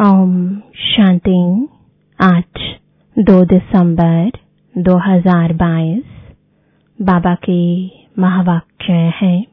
ओम 0.00 0.56
शांति 0.76 1.68
आज 2.20 2.76
2 3.18 3.44
दिसंबर 3.44 4.30
2022 4.78 6.02
बाबा 7.02 7.34
के 7.34 7.86
महावाक्य 8.18 8.92
है। 8.92 9.44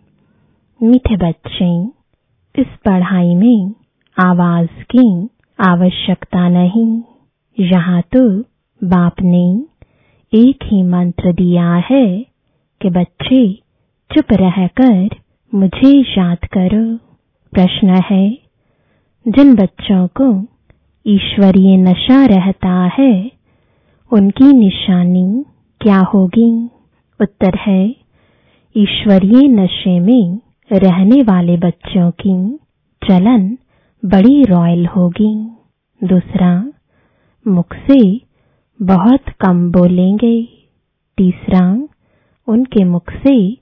मीठे 0.83 1.17
बच्चे, 1.17 1.85
इस 2.61 2.67
पढ़ाई 2.85 3.35
में 3.35 3.73
आवाज़ 4.17 4.83
की 4.95 5.29
आवश्यकता 5.59 6.49
नहीं। 6.49 7.01
यहाँ 7.59 8.01
तो 8.01 8.39
बाप 8.83 9.15
ने 9.21 9.63
एक 10.33 10.59
ही 10.63 10.83
मंत्र 10.83 11.33
दिया 11.33 11.73
है 11.75 12.25
कि 12.81 12.89
बच्चे, 12.89 13.53
चुप 14.11 14.33
रहकर 14.33 15.09
मुझे 15.55 16.21
याद 16.21 16.37
करो। 16.37 16.97
प्रश्न 17.53 18.03
है 18.11 18.42
जिन 19.27 19.55
बच्चों 19.55 20.07
को 20.07 20.47
ईश्वरीय 21.07 21.77
नशा 21.77 22.25
रहता 22.25 22.91
है, 22.99 23.31
उनकी 24.13 24.53
निशानी 24.53 25.45
क्या 25.81 25.99
होगी? 25.99 26.65
उत्तर 27.21 27.57
है, 27.57 27.95
ईश्वरीय 28.77 29.47
नशे 29.47 29.99
में 29.99 30.39
रहने 30.71 31.21
वाले 31.21 31.57
बच्चों 31.57 32.11
की 32.11 32.59
चलन 33.09 33.57
बड़ी 34.05 34.43
रॉयल 34.43 34.85
होगी। 34.85 35.51
दूसरा, 36.03 36.71
मुख 37.47 37.75
से 37.75 38.21
बहुत 38.81 39.29
कम 39.39 39.71
बोलेंगे। 39.71 40.43
तीसरा, 41.17 41.87
उनके 42.47 42.83
मुख 42.83 43.09
से 43.09 43.57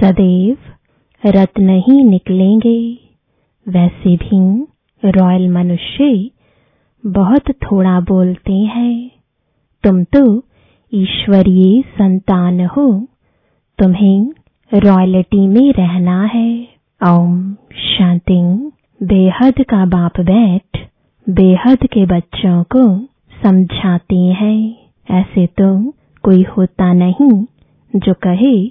सदैव 0.00 0.56
रत्न 1.26 1.68
ही 1.70 2.02
निकलेंगे। 2.02 2.98
वैसे 3.68 4.16
भी 4.16 4.66
रॉयल 5.04 5.48
मनुष्य 5.50 6.30
बहुत 7.06 7.50
थोड़ा 7.50 8.00
बोलते 8.00 8.52
हैं। 8.52 9.10
तुम 9.84 10.04
तो 10.04 10.44
ईश्वरीय 10.94 11.82
संतान 11.82 12.60
हो। 12.66 13.06
तुम्हें 13.78 14.30
रॉयल्टी 14.74 15.48
में 15.48 15.72
रहना 15.72 16.24
है। 16.24 16.68
ओम 17.08 17.54
शांति। 17.72 18.70
बेहद 19.02 19.54
का 19.60 19.86
बाप 19.86 20.20
बैठ, 20.20 20.88
बेहद 21.30 21.78
के 21.78 22.06
बच्चों 22.06 22.62
को 22.62 22.98
समझाते 23.42 24.16
हैं। 24.16 24.76
ऐसे 25.10 25.46
तो 25.46 25.94
कोई 26.22 26.42
होता 26.42 26.92
नहीं 26.92 27.44
जो 27.96 28.14
कहे 28.14 28.66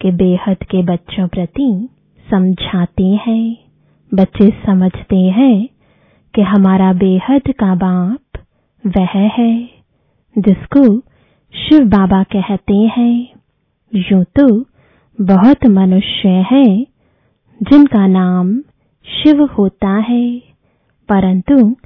कि 0.00 0.10
बेहद 0.10 0.56
के 0.56 0.82
बच्चों 0.82 1.28
प्रति 1.28 1.88
समझाते 2.30 3.04
हैं। 3.04 3.69
बच्चे 4.14 4.50
समझते 4.66 5.16
हैं 5.16 5.68
कि 6.34 6.42
हमारा 6.42 6.92
बेहद 6.92 7.42
का 7.48 7.74
बाप 7.74 8.38
वह 8.86 9.08
है, 9.08 9.70
जिसको 10.38 11.00
शिव 11.54 11.84
बाबा 11.84 12.22
कहते 12.22 12.74
हैं। 12.74 13.28
यूँ 13.94 14.24
तो 14.24 14.64
बहुत 15.20 15.66
मनुष्य 15.66 16.28
हैं, 16.28 16.86
जिनका 17.62 18.06
नाम 18.06 18.60
शिव 19.04 19.44
होता 19.44 19.88
है, 19.88 20.38
परंतु 21.08 21.76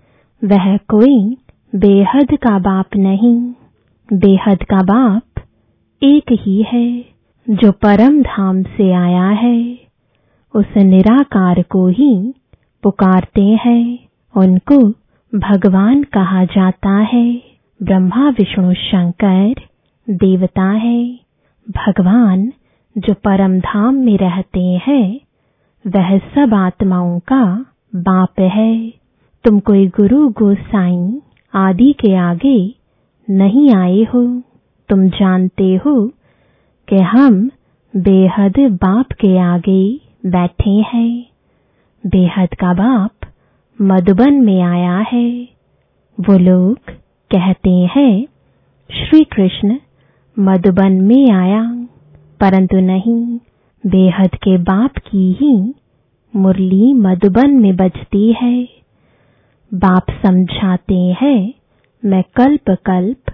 वह 0.45 0.77
कोई 0.77 1.37
बेहद 1.75 2.29
का 2.33 2.59
बाप 2.59 2.97
नहीं। 2.97 3.53
बेहद 4.13 4.63
का 4.63 4.83
बाप 4.83 5.43
एक 6.03 6.33
ही 6.33 6.63
है, 6.63 7.05
जो 7.51 7.73
परम 7.73 8.23
धाम 8.23 8.63
से 8.63 8.93
आया 8.93 9.29
है। 9.29 9.84
उस 10.55 10.77
निराकार 10.77 11.63
को 11.63 11.87
ही 11.87 12.35
पुकारते 12.83 13.43
हैं। 13.43 13.99
उनको 14.37 14.79
भगवान 15.39 16.03
कहा 16.03 16.45
जाता 16.45 16.91
है। 16.91 17.43
ब्रह्मा, 17.83 18.29
विष्णु, 18.29 18.75
शंकर, 18.75 19.55
देवता 20.11 20.71
है। 20.71 21.21
भगवान 21.71 22.53
जो 22.99 23.15
परम 23.15 23.59
धाम 23.59 23.95
में 23.95 24.19
रहते 24.19 24.61
हैं, 24.61 25.21
वह 25.87 26.19
सब 26.19 26.55
आत्माओं 26.55 27.19
का 27.19 27.67
बाप 27.97 28.41
है। 28.41 28.93
तुम 29.45 29.61
कोई 29.61 29.87
गुरु, 29.87 30.29
गोसाई 30.29 31.23
आदि 31.55 31.93
के 31.93 32.15
आगे 32.15 32.75
नहीं 33.31 33.75
आए 33.75 34.03
हो। 34.03 34.43
तुम 34.89 35.09
जानते 35.09 35.75
हो 35.75 36.13
कि 36.89 36.97
हम 36.97 37.51
बेहद 37.97 38.53
बाप 38.59 39.07
के 39.13 39.39
आगे 39.39 40.04
बैठे 40.27 40.71
हैं। 40.71 41.27
बेहद 42.07 42.49
का 42.55 42.75
बाप 42.75 43.11
मधुबन 43.83 44.35
में 44.35 44.63
आया 44.63 44.99
है? 44.99 45.49
वो 46.21 46.39
लोग 46.39 46.79
कहते 47.31 47.71
हैं 47.71 48.27
श्री 48.91 49.25
कृष्ण 49.25 49.77
मधुबन 50.39 50.93
में 50.93 51.31
आया, 51.31 51.87
परंतु 52.41 52.77
नहीं, 52.77 53.39
बेहद 53.87 54.35
के 54.35 54.59
बाप 54.59 54.99
की 54.99 55.33
ही 55.33 55.75
मुरली 56.37 56.93
मधुबन 56.93 57.51
में 57.51 57.77
बजती 57.77 58.33
है। 58.33 58.69
बाप 59.75 60.07
समझाते 60.11 61.17
हैं, 61.23 61.55
मैं 62.05 62.25
कल्प 62.37 62.71
कल्प 62.87 63.33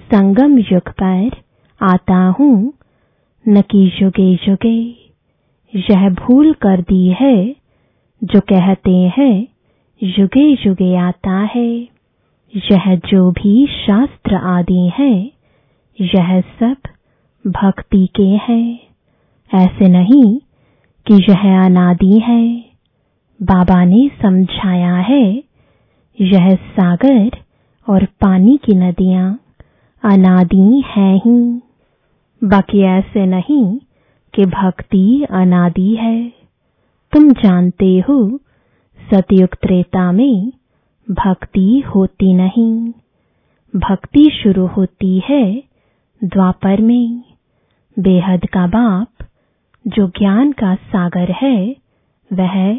संगम 0.00 0.58
युग 0.58 0.88
पर 1.02 1.30
आता 1.80 2.26
हूँ, 2.26 2.72
न 3.48 3.60
कि 3.60 3.92
जुगे 4.00 4.34
जुगे 4.36 5.01
यह 5.76 6.10
भूल 6.10 6.52
कर 6.52 6.80
दी 6.80 7.08
है, 7.20 7.56
जो 8.24 8.40
कहते 8.40 8.90
हैं, 8.90 9.46
युगे 10.02 10.56
युगे 10.66 10.96
आता 10.96 11.48
है। 11.54 11.88
यह 12.56 12.96
जो 12.96 13.30
भी 13.30 13.66
शास्त्र 13.66 14.34
आदि 14.34 14.92
है, 14.98 15.32
यह 16.00 16.40
सब 16.40 16.76
भक्ति 17.46 18.08
के 18.16 18.52
हैं। 18.52 18.80
ऐसे 19.54 19.88
नहीं 19.88 20.38
कि 21.06 21.14
यह 21.14 21.64
अनादि 21.64 22.18
है। 22.18 22.64
बाबा 23.42 23.84
ने 23.84 24.10
समझाया 24.22 24.94
है, 24.94 25.42
यह 26.20 26.54
सागर 26.54 27.30
और 27.88 28.04
पानी 28.04 28.56
की 28.56 28.74
नदियाँ 28.74 29.40
अनादि 30.04 30.82
हैं 30.86 31.16
ही। 31.16 31.60
बाकी 32.44 32.82
ऐसे 32.82 33.26
नहीं 33.26 33.78
कि 34.34 34.46
भक्ति 34.46 35.26
अनादि 35.30 35.94
है। 35.94 36.32
तुम 37.12 37.32
जानते 37.32 38.04
हो, 38.08 38.38
सतयुग 39.10 39.48
त्रेता 39.48 40.12
में 40.12 40.52
भक्ति 41.10 41.82
होती 41.94 42.34
नहीं। 42.34 42.92
भक्ति 43.76 44.30
शुरू 44.42 44.66
होती 44.66 45.22
है 45.28 45.62
द्वापर 46.24 46.80
में। 46.80 47.22
बेहद 47.98 48.46
का 48.46 48.66
बाप, 48.66 49.08
जो 49.86 50.08
ज्ञान 50.08 50.52
का 50.52 50.74
सागर 50.74 51.30
है, 51.30 51.76
वह 52.32 52.76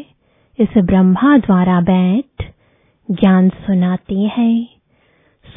इस 0.58 0.78
ब्रह्मा 0.78 1.38
द्वारा 1.38 1.80
बैठ 1.80 2.52
ज्ञान 3.10 3.48
सुनाते 3.48 4.18
हैं। 4.18 4.68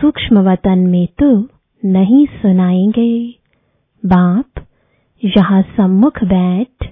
सूक्ष्म 0.01 0.39
वतन 0.39 0.79
में 0.79 1.07
तो 1.23 1.47
नहीं 1.85 2.25
सुनाएँगे। 2.25 3.29
बाप 4.05 4.63
यहाँ 5.23 5.61
सम्मुख 5.61 6.23
बैठ, 6.23 6.85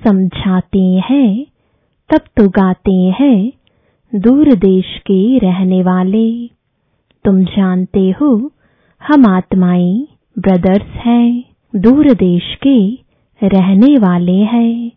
समझाते 0.00 0.84
हैं, 1.10 1.46
तब 2.10 2.20
तो 2.36 2.48
गाते 2.48 3.14
हैं, 3.20 3.52
दूर 4.12 4.54
देश 4.54 4.96
के 4.98 5.38
रहने 5.38 5.82
वाले। 5.82 6.46
तुम 7.24 7.44
जानते 7.44 8.10
हो, 8.10 8.30
हम 9.00 9.26
आत्माएँ, 9.26 10.06
ब्रदर्स 10.38 10.96
हैं, 10.96 11.44
दूर 11.76 12.12
देश 12.14 12.54
के 12.66 12.78
रहने 13.42 13.98
वाले 13.98 14.38
हैं। 14.44 14.92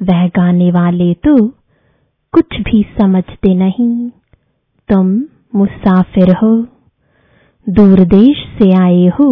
वह 0.00 0.26
गाने 0.28 0.70
वाले 0.70 1.14
तो 1.14 1.36
कुछ 2.32 2.60
भी 2.60 2.82
समझते 3.00 3.54
नहीं। 3.54 4.10
तुम 4.88 5.06
मुसाफिर 5.54 6.34
हो, 6.36 6.56
दूर 7.66 8.04
देश 8.04 8.44
से 8.58 8.72
आए 8.72 9.06
हो 9.06 9.30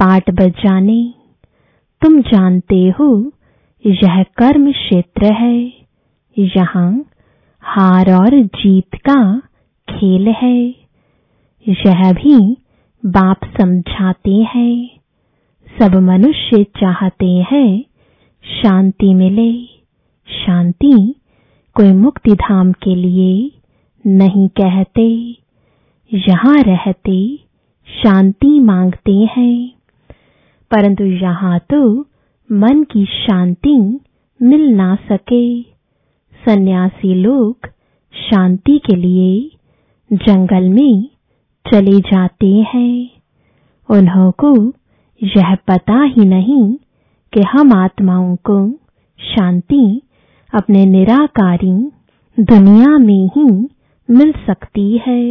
पाट 0.00 0.30
बजाने। 0.30 1.21
तुम 2.02 2.20
जानते 2.20 2.90
हो, 2.90 3.32
यह 3.86 4.22
कर्म 4.22 4.72
क्षेत्र 4.72 5.32
है। 5.32 5.72
यहाँ 6.38 7.04
हार 7.60 8.12
और 8.12 8.42
जीत 8.42 8.94
का 8.94 9.40
खेल 9.88 10.28
है। 10.28 10.66
यह 11.68 12.12
भी 12.12 12.56
बाप 13.06 13.40
समझाते 13.44 14.34
हैं। 14.34 14.90
सब 15.78 15.94
मनुष्य 15.94 16.64
चाहते 16.64 17.44
हैं 17.52 17.84
शांति 18.44 19.14
मिले। 19.14 19.64
शांति 20.46 21.14
कोई 21.74 21.92
मुक्ति 21.92 22.30
धाम 22.30 22.72
के 22.72 22.94
लिए 22.94 23.52
नहीं 24.06 24.48
कहते। 24.48 25.36
यहाँ 26.14 26.62
रहते, 26.62 27.36
शांति 27.88 28.60
मांगते 28.60 29.28
हैं। 29.36 29.81
परंतु 30.72 31.04
यहाँ 31.04 31.58
तो 31.70 32.00
मन 32.50 32.82
की 32.82 33.04
शांति 33.04 34.00
मिल 34.40 34.68
ना 34.74 34.94
सके। 34.94 35.62
सन्यासी 36.44 37.14
लोग 37.14 37.68
शांति 38.14 38.78
के 38.78 38.96
लिए 38.96 39.50
जंगल 40.10 40.68
में 40.68 41.08
चले 41.66 41.98
जाते 42.00 42.46
हैं। 42.46 43.10
उन्हों 43.88 44.30
को 44.32 44.54
यह 45.22 45.54
पता 45.54 46.02
ही 46.02 46.24
नहीं 46.24 46.74
कि 47.32 47.42
हम 47.42 47.72
आत्माओं 47.72 48.36
को 48.36 48.56
शांति 49.20 50.00
अपने 50.54 50.84
निराकारी 50.86 51.74
दुनिया 52.40 52.98
में 52.98 53.26
ही 53.26 53.44
मिल 54.08 54.32
सकती 54.46 55.00
है। 55.06 55.22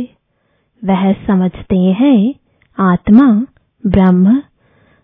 वह 0.82 1.12
समझते 1.28 1.80
हैं 2.00 2.36
आत्मा 2.78 3.28
ब्रह्म 3.84 4.42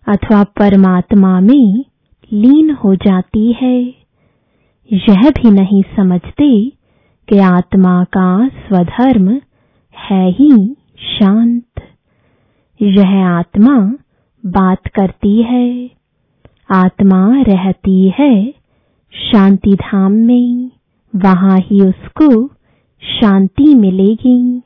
अथवा 0.08 0.44
परमात्मा 0.44 1.40
में 1.40 1.84
लीन 2.32 2.70
हो 2.70 2.94
जाती 2.94 3.52
है। 3.52 3.82
यह 4.92 5.30
भी 5.30 5.50
नहीं 5.50 5.82
समझते 5.96 6.72
कि 7.28 7.38
आत्मा 7.38 8.04
का 8.04 8.48
स्वधर्म 8.48 9.40
है 9.96 10.30
ही 10.30 10.76
शांत। 10.98 11.82
यह 12.82 13.26
आत्मा 13.26 13.92
बात 14.46 14.86
करती 14.86 15.42
है। 15.42 15.90
आत्मा 16.70 17.40
रहती 17.40 18.12
है 18.18 18.54
शांति 19.12 19.74
धाम 19.74 20.12
में। 20.12 20.70
वहाँ 21.16 21.58
ही 21.58 21.80
उसको 21.80 22.48
शांति 23.02 23.74
मिलेगी। 23.74 24.62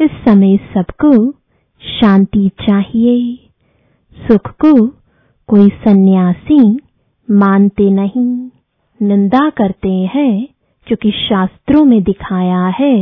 इस 0.00 0.10
समय 0.10 0.56
सबको 0.56 1.32
शांति 2.00 2.48
चाहिए। 2.48 3.43
सुख 4.16 4.50
को 4.50 4.86
कोई 5.48 5.68
सन्यासी 5.68 6.78
मानते 7.30 7.90
नहीं। 7.90 8.50
निंदा 9.00 9.48
करते 9.50 9.90
हैं 10.14 10.48
क्योंकि 10.86 11.10
शास्त्रों 11.10 11.84
में 11.84 12.02
दिखाया 12.02 12.66
है 12.66 12.96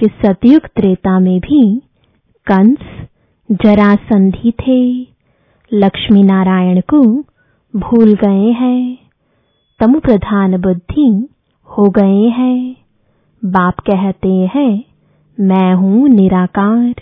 कि 0.00 0.06
सतयुग 0.06 0.66
त्रेता 0.76 1.18
में 1.18 1.40
भी 1.40 1.62
कंस 2.46 2.78
जरासंधि 3.50 4.52
थे। 4.60 4.82
लक्ष्मी 5.72 6.22
नारायण 6.22 6.80
को 6.80 7.00
भूल 7.74 8.14
गए 8.14 8.50
हैं, 8.50 8.98
तमु 9.80 10.00
प्रधान 10.00 10.56
बुद्धि 10.60 11.28
हो 11.68 11.90
गए 11.90 12.28
हैं। 12.28 12.76
बाप 13.44 13.80
कहते 13.80 14.50
हैं, 14.54 14.84
मैं 15.40 15.74
हूँ 15.74 16.08
निराकार। 16.08 16.94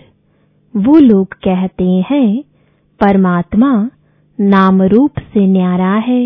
वो 0.74 0.98
लोग 0.98 1.26
कहते 1.26 1.88
हैं 2.10 2.49
परमात्मा 3.00 3.90
नाम 4.40 4.82
रूप 4.82 5.10
से 5.18 5.46
न्यारा 5.46 5.94
है। 5.94 6.24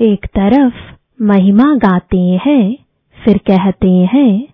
एक 0.00 0.26
तरफ़ 0.26 0.74
महिमा 1.22 1.74
गाते 1.74 2.20
हैं, 2.20 2.76
फिर 3.24 3.38
कहते 3.38 3.90
हैं, 3.90 4.48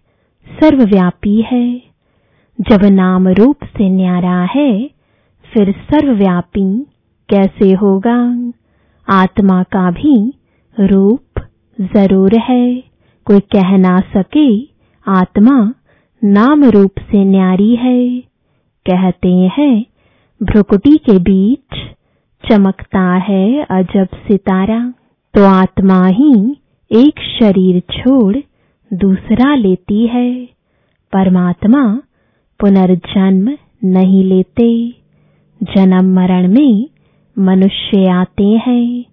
सर्वव्यापी 0.61 1.43
है। 1.43 1.83
जब 2.61 2.85
नाम 2.85 3.29
रूप 3.29 3.57
से 3.65 3.89
न्यारा 3.89 4.49
है, 4.55 4.91
फिर 5.53 5.73
सर्वव्यापी 5.73 6.87
कैसे 7.29 7.73
होगा? 7.73 8.53
आत्मा 9.09 9.63
का 9.63 9.91
भी 9.91 10.35
रूप 10.81 11.41
ज़रूर 11.81 12.37
है। 12.39 12.85
कोई 13.25 13.41
कह 13.41 13.77
ना 13.77 14.01
सके, 14.01 14.63
आत्मा 15.09 15.75
नाम 16.25 16.65
रूप 16.65 16.93
से 16.99 17.25
न्यारी 17.25 17.77
है। 17.77 18.21
कहते 18.87 19.29
हैं 19.29 19.85
भ्रुकुटी 20.43 20.97
के 20.97 21.19
बीच 21.19 21.79
चमकता 22.45 23.15
है 23.15 23.63
अजब 23.71 24.07
सितारा 24.15 24.95
तो 25.35 25.45
आत्मा 25.45 26.07
ही 26.07 26.57
एक 26.91 27.21
शरीर 27.21 27.81
छोड़ 27.81 28.37
दूसरा 28.95 29.55
लेती 29.55 30.07
है। 30.07 30.45
परमात्मा 31.13 32.01
पुनर्जन्म 32.61 33.57
नहीं 33.85 34.25
लेते। 34.25 34.95
जन्म 35.61 36.15
मरण 36.15 36.49
में 36.49 36.89
मनुष्य 37.39 38.09
आते 38.09 38.49
हैं। 38.67 39.05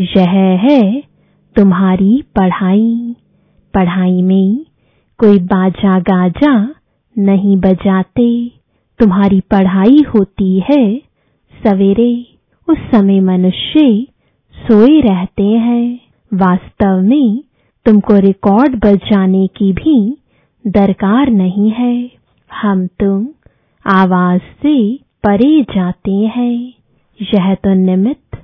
यह 0.00 0.30
है 0.64 1.02
तुम्हारी 1.56 2.22
पढ़ाई। 2.36 3.16
पढ़ाई 3.74 4.22
में 4.22 4.66
कोई 5.18 5.38
बाजा 5.38 5.98
गाजा 5.98 6.74
नहीं 7.18 7.56
बजाते। 7.56 8.50
तुम्हारी 8.98 9.40
पढ़ाई 9.40 10.04
होती 10.14 10.60
है। 10.60 10.98
सवेरे 11.64 12.26
उस 12.68 12.78
समय 12.78 13.20
मनुष्य 13.20 14.06
सोए 14.54 15.00
रहते 15.00 15.42
हैं। 15.42 16.00
वास्तव 16.34 17.00
में 17.00 17.42
तुमको 17.86 18.18
रिकॉर्ड 18.18 18.76
बजाने 18.84 19.46
की 19.46 19.72
भी 19.72 20.18
दरकार 20.66 21.30
नहीं 21.30 21.70
है। 21.70 22.10
हम 22.50 22.86
तुम 22.86 23.28
आवाज़ 23.86 24.40
से 24.40 24.96
परे 24.96 25.62
जाते 25.62 26.12
हैं। 26.12 26.72
यह 27.34 27.54
तो 27.54 27.74
निमित्त 27.74 28.38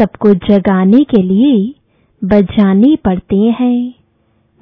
सबको 0.00 0.34
जगाने 0.34 1.04
के 1.04 1.22
लिए 1.22 1.74
बजाने 2.24 2.96
पड़ते 2.96 3.36
हैं। 3.36 3.94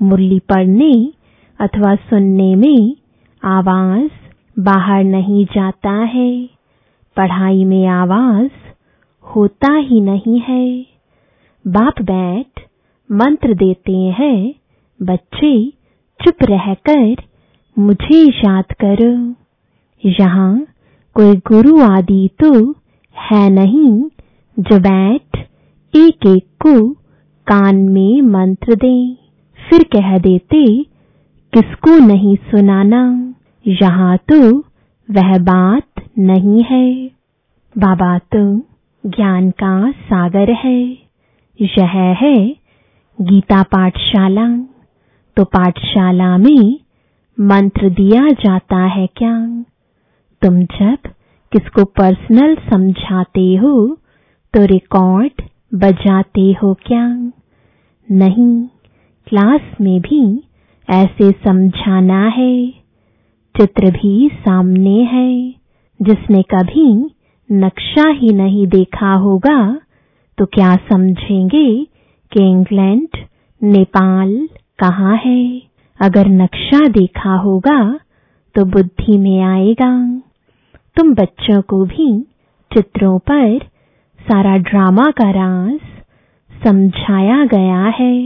मुरली 0.03 0.38
पढ़ने 0.38 1.12
अथवा 1.61 1.94
सुनने 1.94 2.55
में 2.55 2.97
आवाज़ 3.44 4.20
बाहर 4.58 5.05
नहीं 5.05 5.44
जाता 5.44 5.91
है। 5.91 6.47
पढ़ाई 7.17 7.64
में 7.64 7.87
आवाज़ 7.87 8.50
होता 9.23 9.73
ही 9.73 10.00
नहीं 10.00 10.41
है। 10.41 10.87
बाप 11.67 12.02
बैठ 12.02 12.61
मंत्र 13.12 13.55
देते 13.55 13.93
हैं, 13.93 14.55
बच्चे 15.02 15.70
चुप 16.25 16.35
रहकर 16.43 17.17
मुझे 17.79 18.25
याद 18.25 18.64
करो। 18.85 19.35
यहाँ 20.05 20.67
कोई 21.14 21.37
गुरु 21.37 21.82
आदि 21.82 22.31
तो 22.43 22.73
है 23.19 23.50
नहीं, 23.50 24.02
जो 24.58 24.79
बैठ 24.79 25.38
एक 25.97 26.26
एक 26.26 26.47
को 26.67 26.93
कान 27.47 27.76
में 27.76 28.23
मंत्र 28.23 28.75
दे। 28.75 29.14
फिर 29.70 29.82
कह 29.82 30.19
देते, 30.19 30.82
किसको 31.55 32.06
नहीं 32.06 32.37
सुनाना। 32.37 33.30
यहाँ 33.67 34.17
तो 34.33 34.59
वह 35.09 35.39
बात 35.39 36.03
नहीं 36.19 36.62
है। 36.62 37.07
बाबा 37.75 38.19
तो 38.19 38.59
ज्ञान 39.07 39.51
का 39.51 39.91
सागर 39.91 40.51
है। 40.53 40.81
यह 41.59 41.97
है 42.23 42.37
गीता 43.19 43.62
पाठशाला। 43.62 44.49
तो 45.37 45.45
पाठशाला 45.45 46.37
में 46.39 46.79
मंत्र 47.39 47.89
दिया 47.91 48.29
जाता 48.29 48.79
है 48.87 49.07
क्या? 49.07 49.64
तुम 50.43 50.62
जब 50.62 51.11
किसको 51.52 51.85
पर्सनल 51.85 52.55
समझाते 52.71 53.57
हो 53.57 53.97
तो 54.55 54.64
रिकॉर्ड 54.64 55.43
बजाते 55.75 56.52
हो 56.62 56.75
क्या? 56.87 57.07
नहीं 58.09 58.67
क्लास 59.26 59.61
में 59.81 60.00
भी 60.00 60.45
ऐसे 60.88 61.31
समझाना 61.31 62.26
है। 62.29 62.80
चित्र 63.61 63.90
भी 63.90 64.29
सामने 64.35 65.02
है। 65.05 65.55
जिसने 66.00 66.43
कभी 66.43 67.11
नक्शा 67.52 68.09
ही 68.11 68.33
नहीं 68.35 68.67
देखा 68.67 69.12
होगा 69.14 69.81
तो 70.38 70.45
क्या 70.47 70.75
समझेंगे 70.76 71.67
कि 72.33 72.45
इंग्लैंड, 72.45 73.09
नेपाल 73.62 74.49
कहाँ 74.79 75.17
है? 75.17 75.62
अगर 76.00 76.29
नक्शा 76.29 76.79
देखा 76.88 77.35
होगा 77.37 78.00
तो 78.55 78.64
बुद्धि 78.64 79.19
में 79.19 79.43
आएगा। 79.43 79.93
तुम 80.97 81.14
बच्चों 81.14 81.61
को 81.62 81.85
भी 81.85 82.09
चित्रों 82.71 83.19
पर 83.19 83.59
सारा 84.21 84.57
ड्रामा 84.57 85.11
का 85.11 85.31
राज 85.31 85.81
समझाया 86.64 87.45
गया 87.45 87.83
है। 87.99 88.17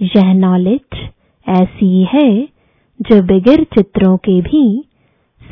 यह 0.00 0.32
नॉलेज 0.34 1.08
ऐसी 1.46 2.02
है 2.04 2.51
जो 3.02 3.22
बिगर 3.22 3.64
चित्रों 3.64 4.16
के 4.16 4.40
भी 4.40 4.84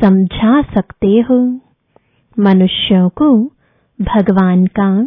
समझा 0.03 0.63
सकते 0.63 1.21
हो। 1.21 1.61
मनुष्यों 2.39 3.09
को 3.09 3.45
भगवान 4.01 4.67
का 4.67 5.05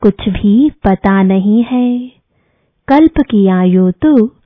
कुछ 0.00 0.28
भी 0.28 0.70
पता 0.70 1.22
नहीं 1.22 1.64
है। 1.64 2.12
कल्प 2.88 3.20
की 3.20 3.46
आयु 3.48 3.90
तो 3.90 4.36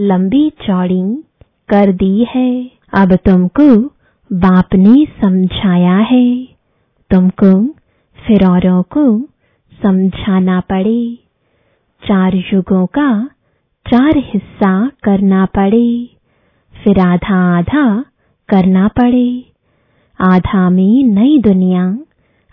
लंबी 0.00 0.50
चौड़ी 0.50 1.24
कर 1.68 1.92
दी 1.92 2.26
है। 2.34 2.70
अब 2.94 3.14
तुमको 3.14 3.82
बाप 4.32 4.74
ने 4.74 5.06
समझाया 5.24 5.96
है। 5.96 6.44
तुमको 7.10 7.66
फिर 8.26 8.46
औरों 8.46 8.82
को 8.82 9.22
समझाना 9.82 10.60
पड़े। 10.60 11.18
चार 12.06 12.34
युगों 12.34 12.86
का 12.86 13.30
चार 13.86 14.16
हिस्सा 14.16 14.90
करना 15.02 15.46
पड़े। 15.46 16.17
फिर 16.84 17.00
आधा 17.00 17.36
आधा 17.58 18.04
करना 18.48 18.88
पड़े। 18.88 19.44
आधा 20.20 20.68
में 20.70 21.04
नई 21.04 21.38
दुनिया, 21.38 21.98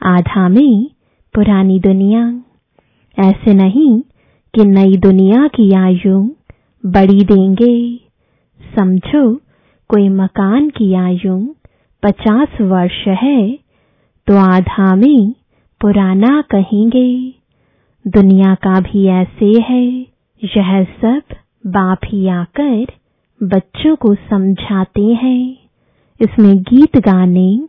आधा 0.01 0.47
में 0.49 0.89
पुरानी 1.35 1.79
दुनिया। 1.79 2.23
ऐसे 3.17 3.53
नहीं 3.53 4.01
कि 4.53 4.65
नई 4.65 4.97
दुनिया 4.97 5.47
की 5.47 5.71
आयु 5.73 6.19
बड़ी 6.83 7.21
देंगे। 7.25 7.75
समझो, 8.75 9.35
कोई 9.89 10.09
मकान 10.09 10.69
की 10.69 10.93
आयु 10.93 11.37
पचास 12.03 12.61
वर्ष 12.61 13.07
है 13.07 13.59
तो 14.27 14.37
आधा 14.37 14.95
में 14.95 15.33
पुराना 15.81 16.41
कहेंगे। 16.41 17.33
दुनिया 18.05 18.53
का 18.55 18.79
भी 18.79 19.05
ऐसे 19.07 19.51
है, 19.61 19.87
यह 20.57 20.83
सब 20.83 21.21
बाप 21.67 21.99
ही 22.05 22.27
आकर 22.27 22.85
बच्चों 23.43 23.95
को 23.95 24.15
समझाते 24.15 25.01
हैं। 25.01 25.57
इसमें 26.21 26.57
गीत 26.57 26.97
गाने 26.97 27.59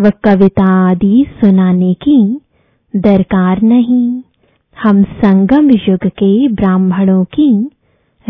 व 0.00 0.10
कविता 0.10 0.90
आदि 0.90 1.26
सुनाने 1.30 1.94
की 1.94 2.40
दरकार 2.96 3.62
नहीं। 3.62 4.22
हम 4.82 5.02
संगम 5.02 5.70
युग 5.70 6.06
के 6.06 6.48
ब्राह्मणों 6.48 7.24
की 7.24 7.70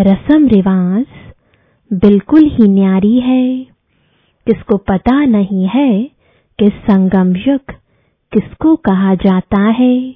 रसम 0.01 0.47
रिवाज 0.47 1.07
बिल्कुल 1.93 2.45
ही 2.45 2.69
न्यारी 2.69 3.21
है। 3.21 3.59
किसको 4.47 4.77
पता 4.77 5.25
नहीं 5.25 5.67
है 5.67 6.05
कि 6.59 6.69
संगम 6.69 7.37
युग 7.37 7.73
किसको 8.33 8.77
कहा 8.77 9.15
जाता 9.15 9.63
है। 9.63 10.13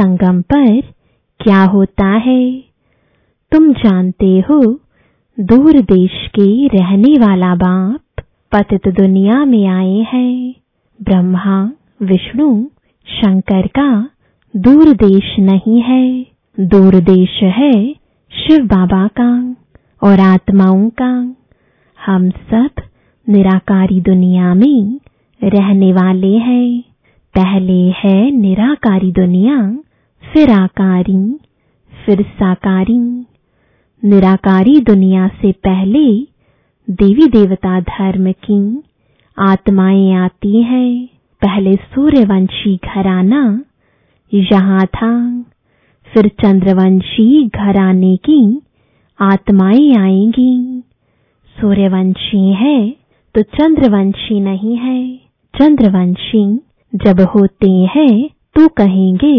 संगम 0.00 0.42
पर 0.42 0.80
क्या 1.40 1.64
होता 1.64 2.06
है? 2.06 2.64
तुम 3.52 3.72
जानते 3.72 4.40
हो 4.40 4.80
दूर 5.40 5.80
देश 5.80 6.10
के 6.10 6.66
रहने 6.66 7.18
वाला 7.18 7.54
बाप 7.54 8.24
पतित 8.52 8.88
दुनिया 8.88 9.44
में 9.44 9.66
आए 9.66 10.06
हैं। 10.12 10.54
ब्रह्मा, 11.02 11.72
विष्णु, 12.02 12.64
शंकर 13.06 13.66
का 13.66 14.10
दूर 14.56 14.92
देश 14.92 15.38
नहीं 15.38 15.80
है। 15.82 16.26
दूर 16.60 17.00
देश 17.00 17.42
है 17.42 17.92
शिव 18.32 18.66
बाबा 18.66 19.06
का 19.20 19.56
और 20.02 20.20
आत्माओं 20.20 20.90
का। 21.02 21.36
हम 22.06 22.30
सब 22.30 22.70
निराकारी 23.28 24.00
दुनिया 24.00 24.54
में 24.54 25.00
रहने 25.44 25.92
वाले 25.92 26.36
हैं। 26.38 26.80
पहले 27.34 27.90
है 27.90 28.30
निराकारी 28.30 29.12
दुनिया, 29.12 29.78
फिर 30.32 30.50
आकारी, 30.50 31.38
फिर 32.06 32.22
साकारी। 32.22 33.26
निराकारी 34.02 34.80
दुनिया 34.80 35.26
से 35.28 35.50
पहले 35.66 36.06
देवी 36.88 37.26
देवता 37.26 37.80
धर्म 37.80 38.30
की 38.44 38.58
आत्माएँ 39.36 40.12
आती 40.14 40.62
हैं। 40.62 41.06
पहले 41.42 41.74
सूर्यवंशी 41.74 42.76
घराना 42.76 43.40
यहाँ 44.32 44.84
था। 44.86 45.10
फिर 46.08 46.28
चंद्रवंशी 46.42 47.46
घराने 47.48 48.16
की 48.16 48.40
आत्माएँ 49.20 49.92
आएँगी। 49.98 50.82
सूर्यवंशी 51.56 52.48
है 52.52 52.78
तो 53.34 53.42
चंद्रवंशी 53.42 54.40
नहीं 54.40 54.76
है। 54.76 55.16
चंद्रवंशी 55.54 56.44
जब 56.92 57.20
होते 57.34 57.70
हैं 57.70 58.28
तो 58.54 58.68
कहेंगे, 58.68 59.36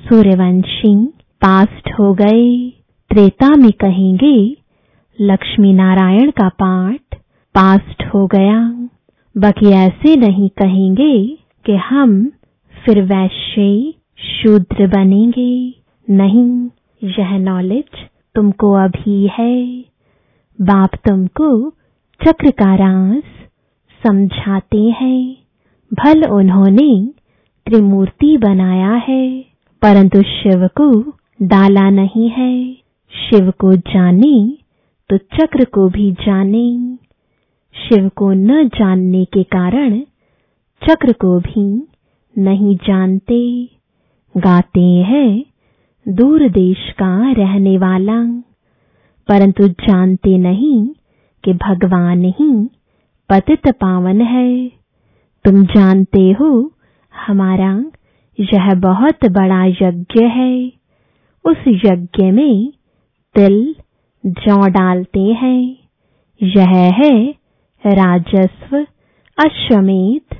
सूर्यवंशी 0.00 0.94
पास्ट 1.42 1.90
हो 2.00 2.12
गए। 2.14 2.79
त्रेता 3.10 3.56
में 3.56 3.72
कहेंगे, 3.72 4.56
लक्ष्मी 5.20 5.72
नारायण 5.72 6.30
का 6.30 6.48
पाठ 6.48 7.14
पास्ट 7.54 8.02
हो 8.14 8.26
गया। 8.26 8.88
बाकी 9.36 9.70
ऐसे 9.70 10.16
नहीं 10.16 10.48
कहेंगे 10.48 11.38
कि 11.66 11.72
हम 11.72 12.32
फिर 12.84 13.02
वैश्य 13.02 13.94
शूद्र 14.18 14.86
बनेंगे। 14.86 15.74
नहीं, 16.10 16.68
यह 17.04 17.38
नॉलेज 17.38 17.84
तुमको 18.34 18.72
अभी 18.72 19.30
है। 19.38 19.84
बाप 20.60 20.90
तुमको 20.94 21.70
चक्र 22.26 22.50
का 22.50 22.74
राज 22.74 23.22
समझाते 24.06 24.82
हैं। 24.82 25.36
भल 25.94 26.24
उन्होंने 26.24 27.08
त्रिमूर्ति 27.66 28.36
बनाया 28.36 28.92
है, 29.08 29.40
परंतु 29.82 30.22
शिव 30.22 30.66
को 30.66 31.10
डाला 31.42 31.90
नहीं 31.90 32.30
है। 32.30 32.79
शिव 33.10 33.50
को 33.50 33.72
जाने 33.76 34.58
तो 35.08 35.16
चक्र 35.16 35.64
को 35.64 35.88
भी 35.88 36.12
जाने। 36.12 36.96
शिव 37.74 38.08
को 38.08 38.32
न 38.32 38.68
जानने 38.68 39.24
के 39.24 39.42
कारण 39.42 40.00
चक्र 40.88 41.12
को 41.12 41.40
भी 41.40 41.88
नहीं 42.38 42.76
जानते। 42.76 43.68
गाते 44.36 44.80
हैं, 44.80 45.44
दूर 46.08 46.48
देश 46.48 46.92
का 46.92 47.32
रहने 47.32 47.78
वाला। 47.78 48.24
परंतु 49.28 49.68
जानते 49.68 50.38
नहीं 50.38 50.88
कि 51.44 51.52
भगवान 51.52 52.24
ही 52.24 52.68
पतित 53.30 53.68
पावन 53.68 54.20
है। 54.20 54.68
तुम 55.44 55.64
जानते 55.64 56.32
हो, 56.32 56.72
हमारा 57.26 57.84
यह 58.40 58.74
बहुत 58.74 59.30
बड़ा 59.30 59.64
यज्ञ 59.64 60.24
है। 60.24 60.72
उस 61.44 61.56
यज्ञ 61.68 62.30
में 62.30 62.72
तिल 63.34 63.74
जौ 64.26 64.66
डालते 64.68 65.20
हैं। 65.20 65.76
यह 66.42 66.68
है 66.68 67.34
राजस्व, 67.86 68.86
अश्वमेध 69.38 70.36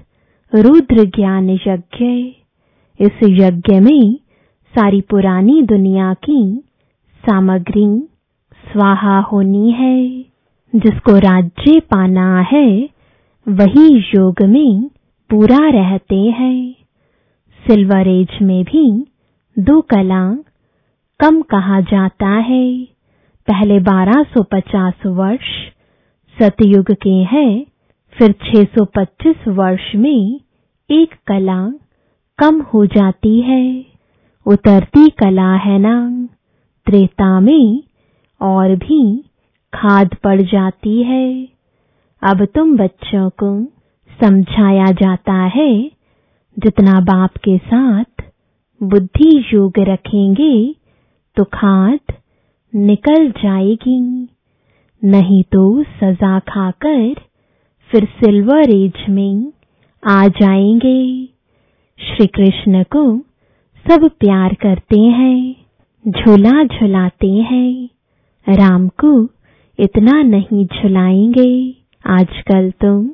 रुद्र 0.54 1.04
ज्ञान 1.04 1.50
यज्ञ 1.50 2.04
इस 3.00 3.18
यज्ञ 3.22 3.80
में 3.80 4.14
सारी 4.74 5.00
पुरानी 5.00 5.62
दुनिया 5.62 6.14
की 6.14 6.64
सामग्री 7.26 8.08
स्वाहा 8.72 9.20
होनी 9.20 9.70
है। 9.70 10.08
जिसको 10.74 11.18
राज्य 11.18 11.80
पाना 11.80 12.40
है, 12.40 12.88
वही 13.48 13.98
योग 13.98 14.42
में 14.42 14.90
पूरा 15.30 15.70
रहते 15.70 16.16
हैं। 16.16 16.72
सिल्वर 17.66 18.08
एज 18.08 18.38
में 18.42 18.64
भी 18.64 19.06
दो 19.58 19.80
कला 19.80 20.49
कम 21.20 21.42
कहा 21.42 21.80
जाता 21.80 22.28
है। 22.28 22.84
पहले 23.48 23.80
1250 23.80 25.06
वर्ष 25.06 25.72
सतयुग 26.42 26.92
के 26.92 27.10
हैं, 27.10 27.66
फिर 28.10 28.32
625 28.32 29.48
वर्ष 29.48 29.94
में 29.94 30.40
एक 30.90 31.14
कला 31.26 31.72
कम 32.38 32.60
हो 32.60 32.86
जाती 32.86 33.40
है। 33.40 33.86
उतरती 34.46 35.08
कला 35.08 35.54
है 35.54 35.78
ना, 35.78 36.28
त्रेता 36.86 37.40
में 37.40 37.82
और 38.40 38.76
भी 38.76 39.24
खाद 39.74 40.14
पड़ 40.24 40.42
जाती 40.42 41.02
है। 41.02 41.48
अब 42.22 42.44
तुम 42.44 42.76
बच्चों 42.76 43.30
को 43.30 43.64
समझाया 44.24 44.86
जाता 44.86 45.34
है, 45.34 45.90
जितना 46.58 47.00
बाप 47.00 47.30
के 47.30 47.58
साथ 47.58 48.22
बुद्धि 48.82 49.44
योग 49.54 49.72
रखेंगे 49.78 50.79
तो 51.40 51.44
खाद 51.44 52.12
निकल 52.74 53.30
जाएगी, 53.30 54.28
नहीं 55.02 55.42
तो 55.42 55.82
सजा 55.82 56.38
खाकर 56.38 57.14
फिर 57.90 58.04
सिल्वर 58.04 58.70
एज 58.70 59.04
में 59.08 59.52
आ 60.02 60.26
जाएँगे। 60.26 61.26
श्री 61.98 62.26
कृष्ण 62.26 62.82
को 62.82 63.04
सब 63.86 64.08
प्यार 64.20 64.54
करते 64.54 65.00
हैं, 65.00 65.56
झूला 66.08 66.64
झुलाते 66.64 67.30
हैं। 67.30 67.88
राम 68.46 68.88
को 68.88 69.12
इतना 69.78 70.22
नहीं 70.22 70.66
झुलाएँगे, 70.66 71.74
आजकल 72.04 72.70
तुम 72.70 73.10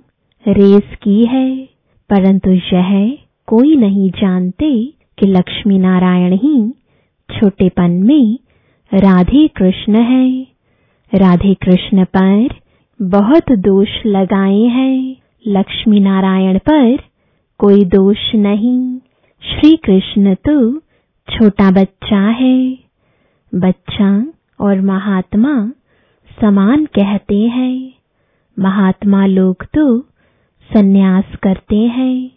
रेस 0.49 0.97
की 1.03 1.25
है, 1.25 1.69
परंतु 2.11 2.51
यह 2.51 3.19
कोई 3.47 3.77
नहीं 3.77 4.11
जानते 4.11 4.73
कि 5.19 5.27
लक्ष्मी 5.27 5.79
नारायण 5.79 6.33
ही 6.33 6.86
छोटेपन 7.35 7.91
में 7.91 8.39
राधे 8.95 9.49
कृष्ण 9.49 10.01
है। 10.01 10.47
राधे 11.15 11.55
कृष्ण 11.55 12.05
पर 12.05 12.49
बहुत 13.03 13.53
दोष 13.53 13.89
लगाए 14.07 14.61
हैं। 14.61 15.17
लक्ष्मी 15.47 16.01
नारायण 16.01 16.59
पर 16.59 16.97
कोई 17.59 17.85
दोष 17.85 18.35
नहीं। 18.35 18.99
श्री 19.43 19.77
कृष्ण 19.77 20.35
तो 20.35 20.79
छोटा 21.31 21.71
बच्चा 21.71 22.21
है। 22.21 22.79
बच्चा 23.55 24.33
और 24.61 24.81
महात्मा 24.81 25.73
समान 26.41 26.85
कहते 26.85 27.41
हैं। 27.41 27.93
महात्मा 28.59 29.27
लोग 29.27 29.67
तो 29.75 30.01
सन्यास 30.73 31.25
करते 31.43 31.77
हैं। 31.77 32.31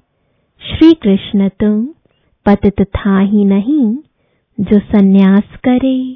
श्री 0.62 0.94
कृष्ण 0.94 1.50
तो 1.50 1.94
पतित 2.46 2.82
था 2.82 3.20
ही 3.20 3.46
नहीं। 3.46 3.98
जो 4.60 4.80
सन्यास 4.80 5.44
करे, 5.44 6.16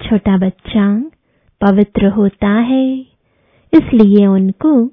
छोटा 0.00 0.36
बच्चा 0.36 1.10
पवित्र 1.60 2.06
होता 2.06 2.48
है, 2.48 3.00
इसलिए 3.72 4.26
उनको 4.26 4.86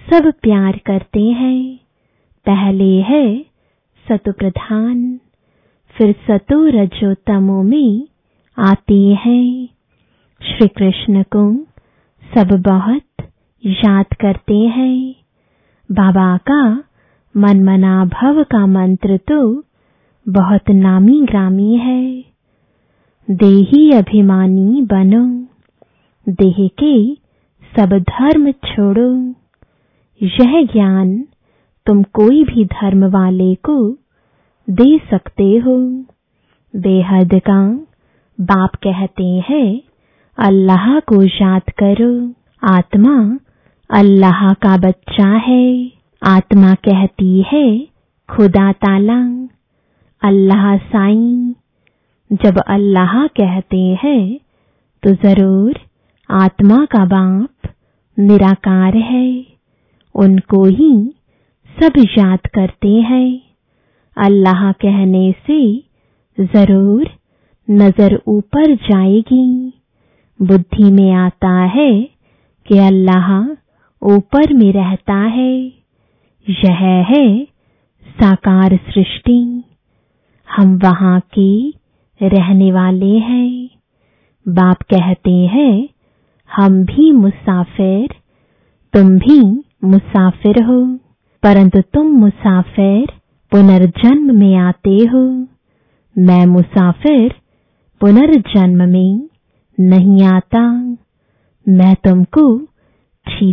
सब 0.00 0.32
प्यार 0.42 0.80
करते 0.86 1.20
हैं। 1.20 1.76
पहले 2.46 3.00
है 3.00 3.44
सतु 4.08 4.32
प्रधान 4.32 5.20
फिर 5.96 6.12
सतो 6.12 6.66
रजो 6.66 7.14
तमो 7.14 7.62
में 7.62 8.08
आते 8.58 9.00
हैं। 9.14 9.68
श्री 10.42 10.68
कृष्ण 10.68 11.22
को 11.22 11.54
सब 12.34 12.62
बहुत 12.62 13.26
याद 13.66 14.06
करते 14.20 14.56
हैं। 14.56 15.14
बाबा 15.92 16.36
का 16.36 16.84
मनमना 17.36 18.04
भव 18.04 18.42
का 18.42 18.66
मंत्र 18.66 19.16
तो 19.16 19.64
बहुत 20.28 20.70
नामी 20.70 21.22
ग्रामी 21.22 21.76
है। 21.76 22.24
देही 23.30 23.90
अभिमानी 23.90 24.82
बनो। 24.82 25.46
देह 26.28 26.70
के 26.82 27.14
सब 27.76 27.98
धर्म 27.98 28.50
छोड़ो। 28.50 29.34
यह 30.22 30.66
ज्ञान 30.72 31.24
तुम 31.86 32.02
कोई 32.02 32.44
भी 32.44 32.64
धर्म 32.64 33.04
वाले 33.04 33.54
को 33.54 33.96
दे 34.70 34.98
सकते 34.98 35.58
हो। 35.58 36.04
बेहद 36.76 37.30
का 37.34 37.86
बाप 38.40 38.70
कहते 38.74 39.24
हैं, 39.24 39.80
अल्लाह 40.38 41.00
को 41.00 41.22
याद 41.22 41.62
करो। 41.82 42.32
आत्मा 42.68 43.38
अल्लाह 43.90 44.52
का 44.52 44.76
बच्चा 44.76 45.28
है। 45.28 45.92
आत्मा 46.22 46.74
कहती 46.74 47.44
है, 47.52 47.86
खुदा 48.30 48.72
ताला। 48.72 49.48
अल्लाह 50.22 50.76
साईं। 50.78 51.52
जब 52.42 52.58
अल्लाह 52.60 53.26
कहते 53.36 53.78
हैं 54.02 54.38
तो 55.02 55.12
ज़रूर 55.22 55.78
आत्मा 56.30 56.84
का 56.92 57.04
बाप 57.06 57.70
निराकार 58.18 58.96
है। 58.96 59.26
उनको 60.14 60.64
ही 60.66 60.92
सब 61.76 61.98
याद 62.18 62.46
करते 62.54 62.88
हैं। 63.08 63.28
अल्लाह 64.16 64.70
कहने 64.82 65.24
से 65.46 65.60
ज़रूर 66.38 67.10
नज़र 67.68 68.20
ऊपर 68.28 68.74
जाएगी। 68.82 69.72
बुद्धि 70.40 70.90
में 70.92 71.12
आता 71.16 71.54
है 71.74 71.92
कि 72.66 72.78
अल्लाह 72.80 73.34
ऊपर 74.02 74.52
में 74.54 74.72
रहता 74.72 75.18
है। 75.30 75.52
यह 76.46 76.80
है 77.10 77.26
साकार 78.06 78.76
सृष्टि। 78.88 79.38
हम 80.56 80.76
वहाँ 80.76 81.20
के 81.20 81.70
रहने 82.22 82.72
वाले 82.72 83.18
हैं। 83.18 83.68
बाप 84.48 84.82
कहते 84.82 85.30
हैं, 85.30 85.88
हम 86.56 86.84
भी 86.84 87.12
मुसाफिर, 87.12 88.08
तुम 88.92 89.18
भी 89.18 89.40
मुसाफिर 89.84 90.62
हो। 90.62 90.96
परंतु 91.42 91.80
तुम 91.80 92.06
मुसाफिर 92.06 93.06
पुनर्जन्म 93.50 94.38
में 94.38 94.56
आते 94.56 94.96
हो। 94.96 95.46
मैं 96.18 96.46
मुसाफिर 96.46 97.34
पुनर्जन्म 98.00 98.88
में 98.88 99.28
नहीं 99.80 100.22
आता। 100.22 100.96
मैं 101.68 101.94
तुमको 101.94 102.66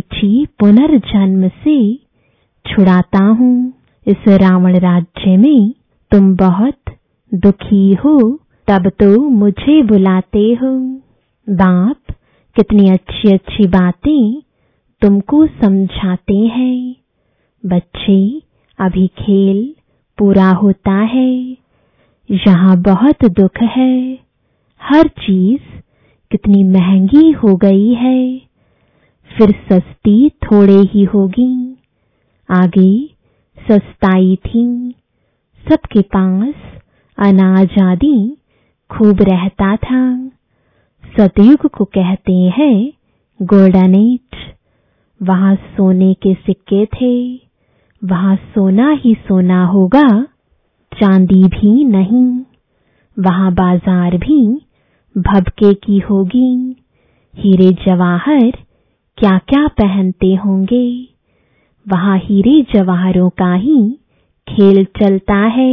छी 0.00 0.46
पुनर्जन्म 0.58 1.48
से 1.48 1.94
छुड़ाता 2.66 3.24
हूँ। 3.24 3.72
इस 4.06 4.28
रावण 4.28 4.78
राज्य 4.78 5.36
में 5.36 5.74
तुम 6.10 6.36
बहुत 6.36 6.79
दुखी 7.34 7.94
हो, 7.94 8.40
तब 8.68 8.88
तो 8.88 9.20
मुझे 9.28 9.82
बुलाते 9.82 10.58
हो। 10.62 10.78
बाप, 11.48 11.96
कितनी 12.56 12.90
अच्छी 12.90 13.32
अच्छी 13.32 13.66
बातें 13.66 14.42
तुमको 15.00 15.46
समझाते 15.46 16.36
हैं। 16.36 16.96
बच्चे, 17.66 18.42
अभी 18.78 19.06
खेल 19.06 19.74
पूरा 20.18 20.50
होता 20.50 20.92
है। 20.92 21.56
यहाँ 22.30 22.82
बहुत 22.82 23.24
दुख 23.24 23.62
है। 23.62 24.18
हर 24.82 25.08
चीज़ 25.08 25.80
कितनी 26.30 26.64
महँगी 26.64 27.30
हो 27.30 27.56
गई 27.56 27.94
है। 27.94 28.38
फिर 29.38 29.50
सस्ती 29.72 30.30
थोड़े 30.30 30.78
ही 30.78 31.04
होगी। 31.04 31.76
आगे 32.50 33.06
सस्ताई 33.68 34.36
थी। 34.36 34.94
सबके 35.68 36.00
पास 36.02 36.54
अनाज 37.20 37.78
आदि 37.82 38.36
खूब 38.90 39.22
रहता 39.22 39.74
था। 39.76 40.00
सतयुग 41.04 41.66
को 41.68 41.84
कहते 41.84 42.32
हैं 42.56 42.92
गोल्डन 43.40 43.94
एज 43.94 44.38
वहाँ 45.20 45.54
सोने 45.54 46.12
के 46.14 46.34
सिक्के 46.36 46.84
थे। 46.86 47.14
वहाँ 48.02 48.36
सोना 48.36 48.90
ही 49.00 49.14
सोना 49.28 49.64
होगा, 49.64 50.06
चांदी 50.92 51.42
भी 51.44 51.84
नहीं। 51.84 52.26
वहाँ 53.16 53.52
बाज़ार 53.54 54.16
भी 54.16 54.42
भबके 55.16 55.72
की 55.74 55.98
होगी। 56.00 56.76
हीरे 57.34 57.70
जवाहर 57.86 58.50
क्या 59.18 59.38
क्या 59.48 59.66
पहनते 59.78 60.34
होंगे। 60.34 60.86
वहाँ 61.86 62.18
हीरे 62.18 62.60
जवाहरों 62.74 63.28
का 63.30 63.54
ही 63.54 63.80
खेल 64.48 64.84
चलता 65.00 65.36
है। 65.48 65.72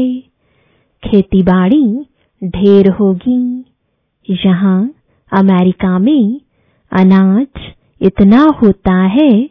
खेतीबाड़ी 1.04 2.06
ढेर 2.44 2.90
होगी। 2.90 3.66
यहाँ 4.30 4.94
अमेरिका 5.32 6.00
में 6.00 6.42
अनाज 6.92 7.48
इतना 8.02 8.42
होता 8.64 8.94
है 8.94 9.50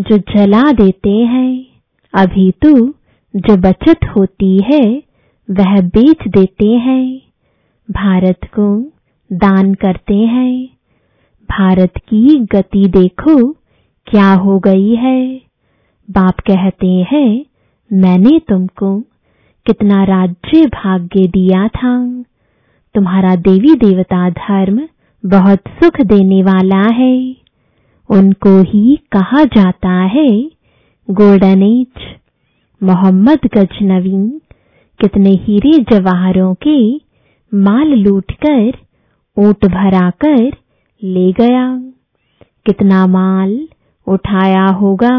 जो 0.00 0.18
जला 0.18 0.72
देते 0.72 1.10
हैं। 1.10 1.66
अभी 2.14 2.50
तो 2.50 2.88
जो 3.36 3.56
बचत 3.56 3.98
होती 4.16 4.58
है, 4.62 5.02
वह 5.50 5.80
बेच 5.80 6.28
देते 6.28 6.68
हैं। 6.68 7.20
भारत 7.90 8.38
को 8.44 8.92
दान 9.32 9.74
करते 9.74 10.14
हैं। 10.14 10.66
भारत 11.50 11.92
की 11.98 12.38
गति 12.38 12.86
देखो, 12.88 13.52
क्या 14.06 14.32
हो 14.34 14.58
गई 14.58 14.94
है। 14.94 15.40
बाप 16.10 16.40
कहते 16.40 16.86
हैं, 16.86 17.44
मैंने 17.92 18.38
तुमको 18.38 19.00
कितना 19.66 20.02
राज्य 20.04 20.66
भाग्य 20.66 21.26
दिया 21.28 21.66
था। 21.68 21.94
तुम्हारा 22.94 23.34
देवी 23.36 23.74
देवता 23.74 24.28
धर्म 24.30 24.80
बहुत 25.24 25.58
सुख 25.68 26.00
देने 26.00 26.42
वाला 26.42 26.82
है। 26.94 27.16
उनको 28.10 28.60
ही 28.62 28.96
कहा 29.12 29.44
जाता 29.44 29.92
है 30.14 30.28
गोल्डन 31.08 31.62
एज 31.62 32.02
मोहम्मद 32.82 33.48
गजनवी 33.54 34.40
कितने 35.00 35.30
हीरे 35.30 35.78
जवाहरों 35.90 36.54
के 36.54 36.78
माल 37.52 37.88
लूटकर, 37.88 38.72
ऊँट 39.36 39.66
भराकर 39.66 40.52
ले 41.02 41.32
गया। 41.32 41.66
कितना 42.66 43.06
माल 43.06 43.68
उठाया 44.06 44.66
होगा, 44.66 45.18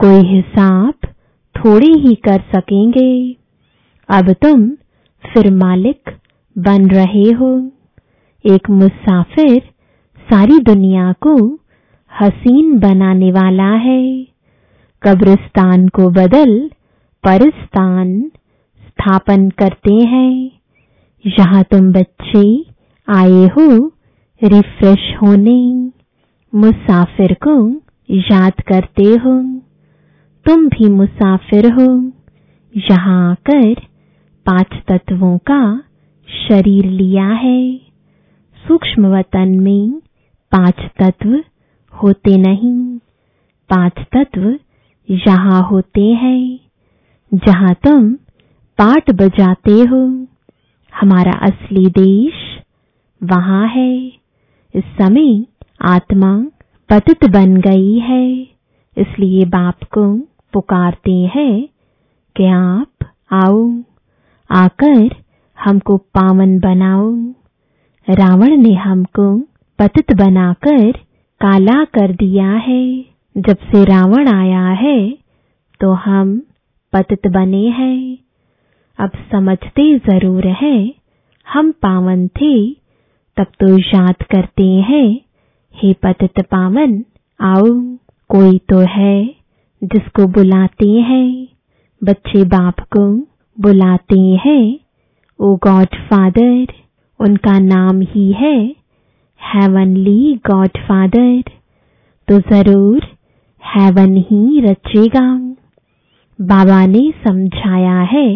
कोई 0.00 0.26
हिसाब 0.28 0.94
थोड़ी 1.54 1.92
ही 1.98 2.14
कर 2.14 2.40
सकेंगे। 2.56 3.41
अब 4.08 4.32
तुम 4.32 4.70
फिर 5.24 5.50
मालिक 5.50 6.10
बन 6.58 6.88
रहे 6.90 7.30
हो। 7.30 7.70
एक 8.44 8.70
मुसाफिर 8.70 9.60
सारी 10.30 10.58
दुनिया 10.58 11.12
को 11.12 11.58
हसीन 12.20 12.78
बनाने 12.78 13.32
वाला 13.32 13.70
है। 13.74 14.24
कब्रिस्तान 15.02 15.88
को 15.88 16.10
बदल 16.10 16.70
परिस्तान 17.24 18.30
स्थापन 18.86 19.48
करते 19.50 19.94
हैं। 19.94 20.50
यहाँ 21.26 21.62
तुम 21.62 21.92
बच्चे 21.92 22.64
आए 23.08 23.46
हो 23.46 23.92
रिफ्रेश 24.42 25.16
होने। 25.22 25.90
मुसाफिर 26.54 27.36
को 27.48 27.70
याद 28.10 28.52
करते 28.52 29.04
हो। 29.04 29.60
तुम 30.46 30.68
भी 30.68 30.88
मुसाफिर 30.88 31.72
हो। 31.72 32.12
यहाँ 32.74 33.30
आकर 33.30 33.91
पाँच 34.46 34.74
तत्वों 34.88 35.36
का 35.38 35.62
शरीर 36.28 36.86
लिया 36.86 37.26
है। 37.34 37.76
सूक्ष्म 38.58 39.06
वतन 39.08 39.48
में 39.60 40.00
पाँच 40.52 40.80
तत्व 40.98 41.34
होते 41.92 42.36
नहीं। 42.36 42.98
पाँच 43.70 44.00
तत्व 44.16 44.54
यहाँ 45.08 45.62
होते 45.62 46.04
हैं। 46.14 46.58
जहाँ 47.32 47.74
तुम 47.74 48.12
पाठ 48.78 49.10
बजाते 49.10 49.78
हो, 49.82 50.00
हमारा 50.92 51.32
असली 51.42 51.86
देश 51.98 52.34
वहाँ 53.20 53.66
है। 53.68 53.94
इस 54.74 54.84
समय 54.98 55.44
आत्मा 55.84 56.34
पतित 56.90 57.24
बन 57.30 57.56
गई 57.56 57.98
है, 57.98 58.26
इसलिए 58.96 59.44
बाप 59.44 59.84
को 59.94 60.04
पुकारते 60.52 61.12
हैं 61.34 61.62
कि 62.36 62.46
आप 62.46 63.10
आओ। 63.32 63.70
आकर 64.52 65.14
हमको 65.58 65.96
पावन 66.14 66.58
बनाओ 66.60 67.10
रावण 68.08 68.56
ने 68.56 68.74
हमको 68.76 69.26
पतित 69.78 70.12
बनाकर 70.16 70.90
काला 71.40 71.82
कर 71.94 72.12
दिया 72.12 72.50
है। 72.58 72.84
जब 73.36 73.56
से 73.64 73.84
रावण 73.84 74.28
आया 74.28 74.64
है 74.80 74.98
तो 75.80 75.92
हम 76.00 76.36
पतित 76.92 77.26
बने 77.28 77.66
हैं। 77.70 78.18
अब 78.98 79.10
समझते 79.32 79.84
ज़रूर 80.00 80.46
है, 80.54 80.94
हम 81.46 81.70
पावन 81.82 82.26
थे, 82.28 82.54
तब 83.36 83.46
तो 83.60 83.76
याद 83.78 84.22
करते 84.30 84.66
हैं, 84.88 85.08
हे 85.74 85.92
पतित 86.02 86.40
पावन, 86.46 87.02
आओ, 87.40 87.66
कोई 88.30 88.58
तो 88.68 88.78
है 88.90 89.24
जिसको 89.82 90.26
बुलाते 90.28 90.90
हैं, 91.00 91.48
बच्चे 92.02 92.44
बाप 92.46 92.80
को। 92.96 93.04
बुलाते 93.58 94.20
हैं। 94.44 94.78
ओ 95.40 95.54
गॉड 95.56 95.96
फादर, 96.08 96.66
उनका 97.20 97.58
नाम 97.58 98.00
ही 98.02 98.30
है। 98.32 98.58
हेवनली 99.40 100.34
गॉड 100.46 100.78
फादर 100.78 101.42
तो 102.28 102.38
ज़रूर 102.40 103.06
हेवन 103.64 104.16
ही 104.20 104.60
रचेगा। 104.60 105.26
बाबा 106.38 106.84
ने 106.86 107.12
समझाया 107.24 108.00
है, 108.02 108.28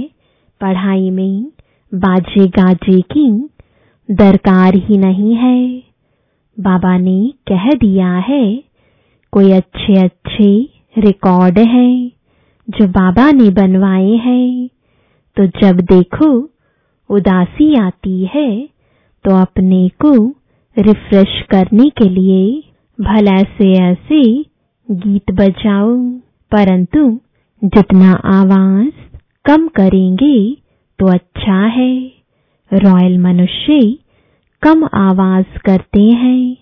पढ़ाई 0.60 1.10
में 1.10 1.46
बाजे 1.92 2.46
गाजे 2.48 3.00
की 3.12 3.28
दरकार 4.08 4.74
ही 4.76 4.98
नहीं 4.98 5.34
है। 5.34 5.82
बाबा 6.56 6.96
ने 6.98 7.32
कह 7.48 7.70
दिया 7.72 8.12
है, 8.18 8.44
कोई 9.32 9.50
अच्छे 9.52 9.96
अच्छे 9.96 10.48
रिकॉर्ड 10.98 11.58
हैं 11.58 12.12
जो 12.68 12.86
बाबा 12.90 13.30
ने 13.32 13.50
बनवाए 13.52 14.14
हैं। 14.18 14.68
तो 15.36 15.46
जब 15.46 15.80
देखो, 15.80 16.50
उदासी 17.10 17.74
आती 17.76 18.24
है 18.34 18.68
तो 19.24 19.34
अपने 19.36 19.88
को 19.88 20.12
रिफ्रेश 20.78 21.42
करने 21.50 21.88
के 21.90 22.08
लिए 22.08 22.62
भला 23.00 23.36
से 23.42 23.72
ऐसे 23.82 24.22
गीत 24.90 25.30
बजाओ। 25.30 25.96
परंतु 26.52 27.20
जितना 27.64 28.12
आवाज़ 28.12 29.18
कम 29.44 29.68
करेंगे 29.68 30.56
तो 30.98 31.06
अच्छा 31.06 31.66
है। 31.66 32.12
रॉयल 32.72 33.18
मनुष्य 33.18 33.96
कम 34.62 34.84
आवाज़ 34.94 35.58
करते 35.58 36.02
हैं। 36.02 36.56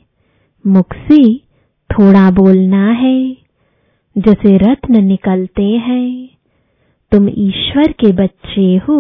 मुख 0.66 0.94
से 0.94 1.34
थोड़ा 1.90 2.30
बोलना 2.30 2.90
है, 2.90 3.37
जैसे 4.18 4.56
रत्न 4.56 5.04
निकलते 5.04 5.62
हैं। 5.62 6.34
तुम 7.14 7.29
ईश्वर 7.29 7.92
के 7.92 8.11
बच्चे 8.12 8.64
हो 8.88 8.94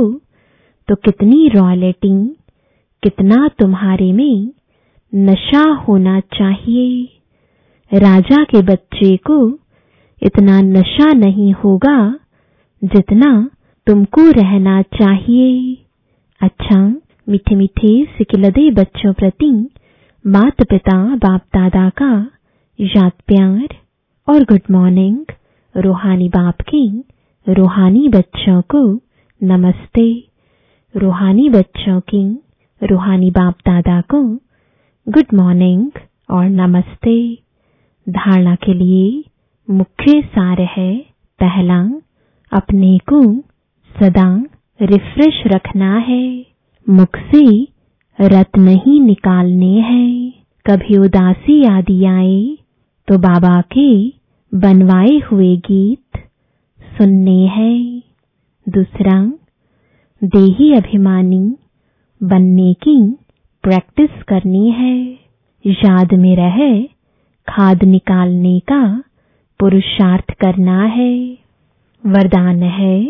तो 0.88 0.94
कितनी 0.94 1.48
रॉयल्टी, 1.48 2.10
कितना 3.02 3.48
तुम्हारे 3.58 4.12
में 4.12 4.52
नशा 5.12 5.62
होना 5.80 6.18
चाहिए। 6.34 7.98
राजा 7.98 8.42
के 8.44 8.60
बच्चे 8.62 9.16
को 9.26 9.38
इतना 10.22 10.60
नशा 10.60 11.12
नहीं 11.12 11.52
होगा 11.54 11.96
जितना 12.82 13.30
तुमको 13.86 14.30
रहना 14.30 14.80
चाहिए। 14.92 15.76
अच्छा 16.40 16.78
मीठे 17.28 17.54
मीठे 17.54 17.92
सिकिलदे 18.18 18.70
बच्चों 18.70 19.12
प्रति 19.12 19.50
मात 20.24 20.62
पिता 20.62 20.98
बाप 21.16 21.40
दादा 21.54 21.88
का 22.02 22.12
याद 22.78 23.12
प्यार 23.26 23.76
और 24.28 24.44
गुड 24.44 24.70
मॉर्निंग, 24.70 25.24
रूहानी 25.74 26.28
बाप 26.28 26.60
की 26.60 26.86
रूहानी 27.48 28.08
बच्चों 28.08 28.62
को 28.62 29.00
नमस्ते। 29.42 30.28
रूहानी 30.96 31.50
बच्चों 31.50 32.00
की, 32.00 32.38
रूहानी 32.82 33.30
बाप 33.30 33.54
दादा 33.54 34.00
को 34.00 34.22
गुड 35.08 35.34
मॉर्निंग 35.34 35.90
और 36.30 36.44
नमस्ते। 36.44 37.38
धारणा 38.08 38.54
के 38.54 38.74
लिए 38.74 39.24
मुख्य 39.70 40.22
सार 40.22 40.60
है, 40.60 40.96
पहला, 41.40 42.00
अपने 42.52 42.98
को 42.98 43.38
सदा 44.00 44.44
रिफ्रेश 44.82 45.42
रखना 45.46 45.96
है। 45.98 46.46
मुख 46.88 47.16
से 47.16 47.68
रत 48.20 48.58
नहीं 48.58 49.00
निकालने 49.00 49.80
हैं। 49.80 50.32
कभी 50.66 50.96
उदासी 50.96 51.64
आदि 51.64 52.04
आए 52.04 52.58
तो 53.08 53.18
बाबा 53.18 53.60
के 53.60 54.08
बनवाए 54.54 55.18
हुए 55.18 55.56
गीत 55.56 56.23
सुनने 56.98 57.46
हैं। 57.46 58.02
दूसरा, 58.68 59.32
देही 60.24 60.74
अभिमानी 60.74 61.56
बनने 62.22 62.74
की 62.74 63.16
प्रैक्टिस 63.62 64.22
करनी 64.22 64.70
है। 64.70 65.18
याद 65.66 66.14
में 66.14 66.36
रहे, 66.36 66.82
खाद 67.48 67.84
निकालने 67.84 68.60
का 68.60 69.02
पुरुषार्थ 69.60 70.30
करना 70.30 70.82
है। 70.82 71.38
वरदान 72.06 72.62
है, 72.62 73.00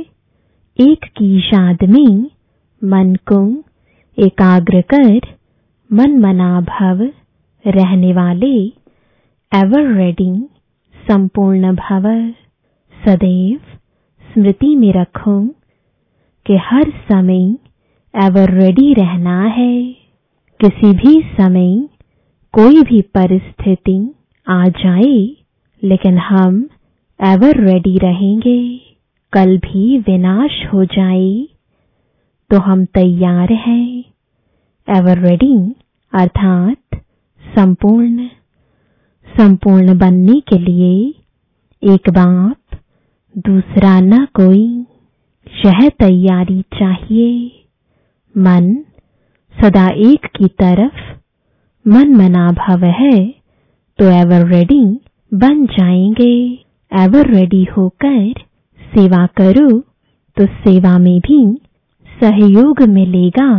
एक 0.81 1.05
की 1.05 1.39
याद 1.39 1.79
में 1.83 2.31
मन 2.85 3.15
को 3.33 3.65
एकाग्र 4.19 4.81
कर 4.81 5.21
मन 5.93 6.19
मना 6.19 6.61
भव 6.61 7.11
रहने 7.67 8.13
वाले 8.13 8.67
एवर 9.55 9.95
रेडी 9.95 10.49
संपूर्ण 11.11 11.73
भव। 11.75 12.33
सदैव 13.07 13.61
स्मृति 14.35 14.75
में 14.77 14.93
रखो 14.93 15.41
कि 16.47 16.57
हर 16.65 16.91
समय 17.13 17.43
एवर 18.15 18.51
रेडी 18.51 18.93
रहना 18.95 19.41
है। 19.43 19.83
किसी 20.61 20.93
भी 20.93 21.21
समय 21.37 21.89
कोई 22.55 22.83
भी 22.83 23.01
परिस्थिति 23.03 23.97
आ 24.47 24.65
जाए, 24.69 25.37
लेकिन 25.83 26.19
हम 26.19 26.69
एवर 27.21 27.61
रेडी 27.61 27.99
रहेंगे। 27.99 28.59
कल 29.33 29.57
भी 29.59 29.99
विनाश 29.99 30.65
हो 30.73 30.85
जाए 30.85 31.47
तो 32.51 32.59
हम 32.61 32.85
तैयार 32.85 33.53
हैं। 33.53 34.05
एवर 34.89 35.19
रेडी 35.19 35.57
अर्थात 36.13 36.97
संपूर्ण। 37.45 38.27
संपूर्ण 39.27 39.99
बनने 39.99 40.41
के 40.41 40.59
लिए 40.59 40.93
एक 41.83 42.11
बाप 42.11 42.57
दूसरा 43.35 43.99
न 44.01 44.25
कोई 44.35 44.65
यह 45.47 45.89
तैयारी 45.99 46.61
चाहिए। 46.75 47.31
मन 48.35 48.75
सदा 49.57 49.87
एक 50.03 50.27
की 50.37 50.49
तरफ़ 50.61 51.01
मन 51.87 52.15
मना 52.17 52.51
भव 52.53 52.85
है 52.93 53.19
तो 53.99 54.11
एवर 54.13 54.47
रेडी 54.49 54.85
बन 55.33 55.65
जाएँगे। 55.69 56.35
एवर 56.93 57.31
रेडी 57.31 57.63
होकर 57.77 58.33
सेवा 58.81 59.27
करो 59.37 59.69
तो 60.37 60.47
सेवा 60.47 60.97
में 60.99 61.19
भी 61.21 61.43
सहयोग 62.09 62.83
मिलेगा, 62.89 63.51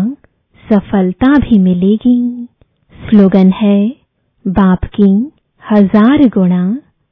सफलता 0.63 1.38
भी 1.39 1.59
मिलेगी। 1.59 2.47
स्लोगन 2.95 3.51
है, 3.51 3.88
बाप 4.45 4.85
की 4.95 5.13
हज़ार 5.63 6.27
गुणा 6.29 6.65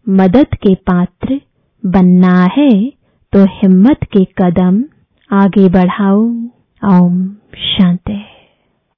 मदद 0.07 0.55
के 0.57 0.75
पात्र 0.87 1.39
बनना 1.85 2.49
है 2.57 2.69
तो 3.33 3.45
हिम्मत 3.45 4.03
के 4.03 4.23
कदम 4.25 4.83
आगे 5.31 5.69
बढ़ाओ। 5.69 6.21
ओम 6.81 7.27
शांति। 7.55 8.32